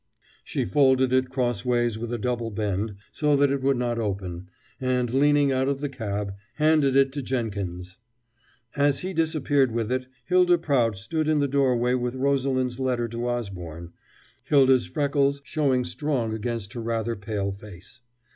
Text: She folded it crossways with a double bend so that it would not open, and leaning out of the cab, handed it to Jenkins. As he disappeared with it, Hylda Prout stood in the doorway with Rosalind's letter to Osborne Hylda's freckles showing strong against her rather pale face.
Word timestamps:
She 0.43 0.65
folded 0.65 1.13
it 1.13 1.29
crossways 1.29 1.95
with 1.99 2.11
a 2.11 2.17
double 2.17 2.49
bend 2.49 2.95
so 3.11 3.35
that 3.35 3.51
it 3.51 3.61
would 3.61 3.77
not 3.77 3.99
open, 3.99 4.49
and 4.79 5.13
leaning 5.13 5.51
out 5.51 5.67
of 5.67 5.79
the 5.79 5.89
cab, 5.89 6.33
handed 6.55 6.95
it 6.95 7.11
to 7.11 7.21
Jenkins. 7.21 7.99
As 8.75 9.01
he 9.01 9.13
disappeared 9.13 9.71
with 9.71 9.91
it, 9.91 10.07
Hylda 10.27 10.57
Prout 10.57 10.97
stood 10.97 11.27
in 11.29 11.37
the 11.39 11.47
doorway 11.47 11.93
with 11.93 12.15
Rosalind's 12.15 12.79
letter 12.79 13.07
to 13.09 13.27
Osborne 13.29 13.93
Hylda's 14.49 14.87
freckles 14.87 15.39
showing 15.45 15.83
strong 15.83 16.33
against 16.33 16.73
her 16.73 16.81
rather 16.81 17.15
pale 17.15 17.51
face. 17.51 18.01